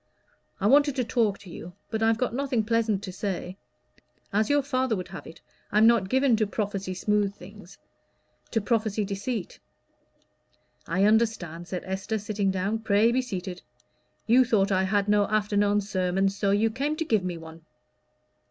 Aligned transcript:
I 0.59 0.65
wanted 0.65 0.95
to 0.95 1.03
talk 1.03 1.37
to 1.37 1.49
you, 1.51 1.73
but 1.91 2.01
I've 2.01 2.17
got 2.17 2.33
nothing 2.33 2.63
pleasant 2.63 3.03
to 3.03 3.11
say. 3.11 3.55
As 4.33 4.49
your 4.49 4.63
father 4.63 4.95
would 4.95 5.09
have 5.09 5.27
it, 5.27 5.41
I'm 5.71 5.85
not 5.85 6.09
given 6.09 6.35
to 6.37 6.47
prophesy 6.47 6.95
smooth 6.95 7.35
things 7.35 7.77
to 8.49 8.59
prophesy 8.61 9.05
deceit." 9.05 9.59
"I 10.87 11.03
understand," 11.03 11.67
said 11.67 11.83
Esther, 11.85 12.17
sitting 12.17 12.49
down. 12.49 12.79
"Pray 12.79 13.11
be 13.11 13.21
seated. 13.21 13.61
You 14.25 14.43
thought 14.43 14.71
I 14.71 14.85
had 14.85 15.07
no 15.07 15.25
afternoon 15.27 15.81
sermon, 15.81 16.29
so 16.29 16.49
you 16.49 16.71
came 16.71 16.95
to 16.95 17.05
give 17.05 17.23
me 17.23 17.37
one." 17.37 17.61